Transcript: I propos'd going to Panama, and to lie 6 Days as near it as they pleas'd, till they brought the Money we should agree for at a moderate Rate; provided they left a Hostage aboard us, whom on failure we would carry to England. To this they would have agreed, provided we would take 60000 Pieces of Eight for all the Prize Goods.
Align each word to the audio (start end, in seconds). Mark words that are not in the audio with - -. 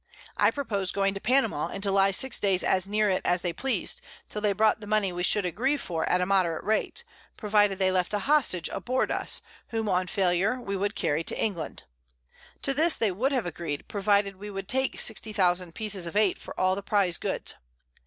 I 0.35 0.49
propos'd 0.49 0.95
going 0.95 1.13
to 1.13 1.21
Panama, 1.21 1.67
and 1.67 1.83
to 1.83 1.91
lie 1.91 2.09
6 2.09 2.39
Days 2.39 2.63
as 2.63 2.87
near 2.87 3.07
it 3.11 3.21
as 3.23 3.43
they 3.43 3.53
pleas'd, 3.53 4.01
till 4.29 4.41
they 4.41 4.51
brought 4.51 4.79
the 4.79 4.87
Money 4.87 5.13
we 5.13 5.21
should 5.21 5.45
agree 5.45 5.77
for 5.77 6.09
at 6.09 6.21
a 6.21 6.25
moderate 6.25 6.63
Rate; 6.63 7.03
provided 7.37 7.77
they 7.77 7.91
left 7.91 8.11
a 8.15 8.25
Hostage 8.25 8.67
aboard 8.69 9.11
us, 9.11 9.43
whom 9.67 9.87
on 9.87 10.07
failure 10.07 10.59
we 10.59 10.75
would 10.75 10.95
carry 10.95 11.23
to 11.25 11.37
England. 11.39 11.83
To 12.63 12.73
this 12.73 12.97
they 12.97 13.11
would 13.11 13.31
have 13.31 13.45
agreed, 13.45 13.87
provided 13.87 14.37
we 14.37 14.49
would 14.49 14.67
take 14.67 14.99
60000 14.99 15.75
Pieces 15.75 16.07
of 16.07 16.15
Eight 16.15 16.39
for 16.39 16.59
all 16.59 16.73
the 16.73 16.81
Prize 16.81 17.17
Goods. 17.19 17.53